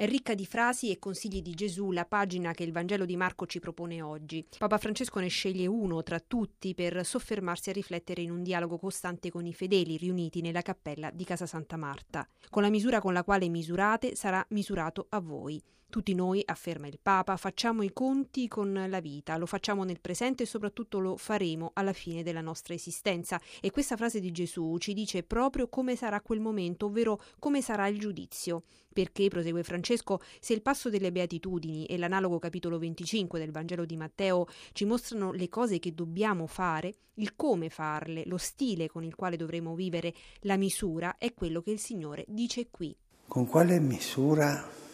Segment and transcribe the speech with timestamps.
[0.00, 3.44] È ricca di frasi e consigli di Gesù la pagina che il Vangelo di Marco
[3.44, 4.42] ci propone oggi.
[4.56, 9.30] Papa Francesco ne sceglie uno tra tutti per soffermarsi a riflettere in un dialogo costante
[9.30, 12.26] con i fedeli riuniti nella cappella di Casa Santa Marta.
[12.48, 15.62] Con la misura con la quale misurate sarà misurato a voi.
[15.90, 20.44] Tutti noi, afferma il Papa, facciamo i conti con la vita, lo facciamo nel presente
[20.44, 23.40] e soprattutto lo faremo alla fine della nostra esistenza.
[23.60, 27.88] E questa frase di Gesù ci dice proprio come sarà quel momento, ovvero come sarà
[27.88, 28.62] il giudizio.
[28.92, 33.96] Perché, prosegue Francesco, se il passo delle beatitudini e l'analogo capitolo 25 del Vangelo di
[33.96, 39.16] Matteo ci mostrano le cose che dobbiamo fare, il come farle, lo stile con il
[39.16, 42.96] quale dovremo vivere, la misura, è quello che il Signore dice qui.
[43.26, 44.88] Con quale misura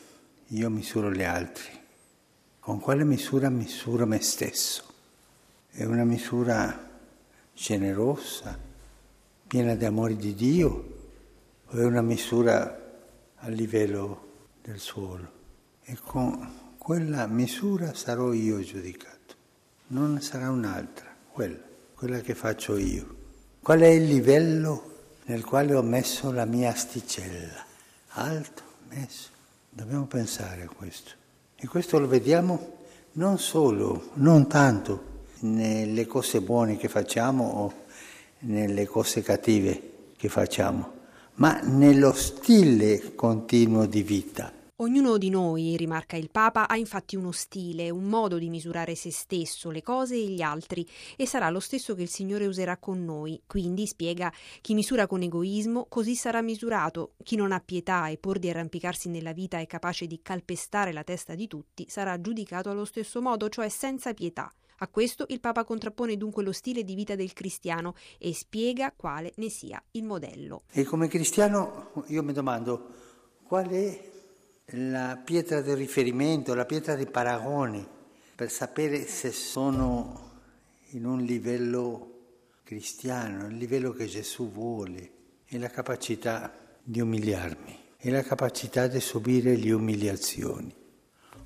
[0.50, 1.70] io misuro gli altri,
[2.60, 4.84] con quale misura misuro me stesso.
[5.70, 6.88] È una misura
[7.52, 8.56] generosa,
[9.46, 10.94] piena di amore di Dio,
[11.66, 12.80] o è una misura
[13.34, 15.32] a livello del suolo?
[15.82, 19.34] E con quella misura sarò io giudicato,
[19.88, 21.58] non sarà un'altra, quella,
[21.94, 23.24] quella che faccio io.
[23.60, 27.64] Qual è il livello nel quale ho messo la mia asticella?
[28.10, 29.34] Alto, messo
[29.76, 31.10] Dobbiamo pensare a questo.
[31.54, 32.76] E questo lo vediamo
[33.12, 37.72] non solo, non tanto nelle cose buone che facciamo o
[38.38, 40.92] nelle cose cattive che facciamo,
[41.34, 44.50] ma nello stile continuo di vita.
[44.80, 49.10] Ognuno di noi, rimarca il Papa, ha infatti uno stile, un modo di misurare se
[49.10, 53.02] stesso, le cose e gli altri, e sarà lo stesso che il Signore userà con
[53.02, 53.40] noi.
[53.46, 57.12] Quindi, spiega, chi misura con egoismo, così sarà misurato.
[57.22, 61.04] Chi non ha pietà e pur di arrampicarsi nella vita è capace di calpestare la
[61.04, 64.52] testa di tutti, sarà giudicato allo stesso modo, cioè senza pietà.
[64.80, 69.32] A questo il Papa contrappone dunque lo stile di vita del cristiano e spiega quale
[69.36, 70.64] ne sia il modello.
[70.70, 72.88] E come cristiano io mi domando
[73.42, 74.15] qual è
[74.70, 77.86] la pietra di riferimento, la pietra di paragone
[78.34, 80.32] per sapere se sono
[80.90, 82.14] in un livello
[82.64, 85.10] cristiano, il livello che Gesù vuole,
[85.44, 86.52] è la capacità
[86.82, 90.74] di umiliarmi, è la capacità di subire le umiliazioni.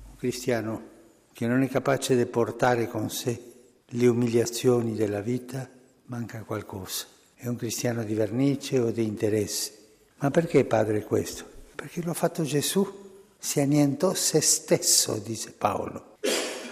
[0.09, 0.89] Un cristiano
[1.31, 3.49] che non è capace di portare con sé
[3.85, 5.69] le umiliazioni della vita,
[6.05, 7.05] manca qualcosa.
[7.35, 9.73] È un cristiano di vernice o di interesse.
[10.17, 11.45] Ma perché padre questo?
[11.73, 13.00] Perché lo ha fatto Gesù
[13.43, 16.17] si annientò se stesso, dice Paolo.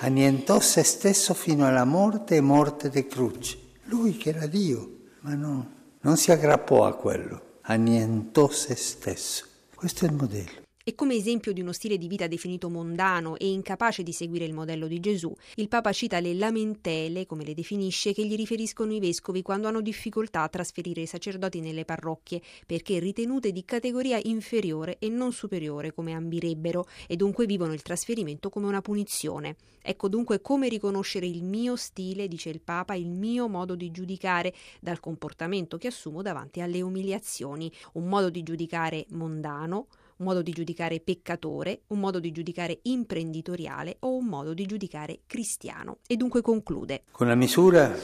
[0.01, 3.57] Annientò se stesso fino alla morte e morte di croce.
[3.85, 5.71] Lui che era Dio, ma no,
[6.01, 9.45] non si aggrappò a quello, annientò se stesso.
[9.73, 10.67] Questo è il modello.
[10.89, 14.55] E come esempio di uno stile di vita definito mondano e incapace di seguire il
[14.55, 18.99] modello di Gesù, il Papa cita le lamentele, come le definisce, che gli riferiscono i
[18.99, 24.97] vescovi quando hanno difficoltà a trasferire i sacerdoti nelle parrocchie, perché ritenute di categoria inferiore
[24.97, 29.57] e non superiore come ambirebbero, e dunque vivono il trasferimento come una punizione.
[29.83, 34.55] Ecco dunque come riconoscere il mio stile, dice il Papa, il mio modo di giudicare
[34.79, 39.85] dal comportamento che assumo davanti alle umiliazioni, un modo di giudicare mondano,
[40.19, 45.21] un modo di giudicare peccatore, un modo di giudicare imprenditoriale o un modo di giudicare
[45.27, 45.97] cristiano.
[46.07, 47.03] E dunque conclude.
[47.11, 47.95] Con la misura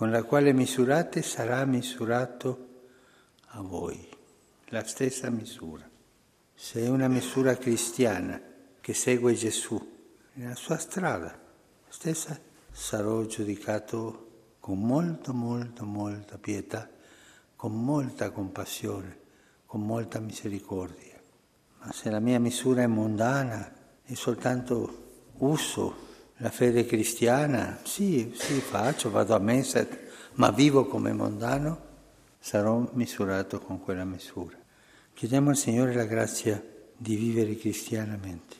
[0.00, 2.68] con la quale misurate sarà misurato
[3.48, 4.08] a voi,
[4.68, 5.86] la stessa misura.
[6.54, 8.40] Se è una misura cristiana
[8.80, 9.78] che segue Gesù
[10.32, 11.38] nella sua strada,
[11.86, 12.40] stessa
[12.72, 16.88] sarò giudicato con molto, molto, molta pietà,
[17.54, 19.18] con molta compassione,
[19.66, 21.19] con molta misericordia.
[21.82, 23.72] Ma se la mia misura è mondana
[24.04, 29.86] e soltanto uso la fede cristiana, sì, sì, faccio, vado a messa,
[30.34, 31.88] ma vivo come mondano,
[32.38, 34.56] sarò misurato con quella misura.
[35.12, 36.62] Chiediamo al Signore la grazia
[36.96, 38.56] di vivere cristianamente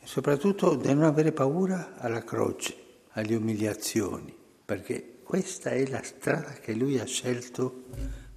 [0.00, 2.76] e soprattutto di non avere paura alla croce,
[3.12, 7.84] alle umiliazioni, perché questa è la strada che Lui ha scelto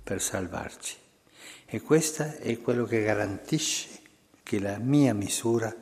[0.01, 0.95] per salvarci
[1.65, 3.99] e questa è quello che garantisce
[4.47, 5.75] che la mia misura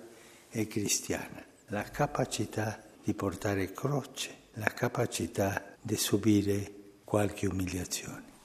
[0.50, 6.73] è cristiana, la capacità di portare croce, la capacità di subire
[7.03, 8.34] qualche umiliazione.